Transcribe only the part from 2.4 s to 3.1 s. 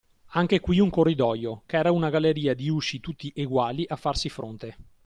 di usci